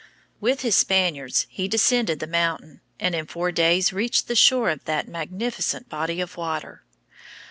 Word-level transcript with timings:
]With 0.41 0.61
his 0.61 0.75
Spaniards 0.75 1.45
he 1.47 1.67
descended 1.67 2.19
the 2.19 2.25
mountain, 2.25 2.81
and 2.99 3.13
in 3.13 3.27
four 3.27 3.51
days 3.51 3.93
reached 3.93 4.27
the 4.27 4.35
shore 4.35 4.71
of 4.71 4.85
that 4.85 5.07
magnificent 5.07 5.89
body 5.89 6.19
of 6.19 6.37
water. 6.37 6.83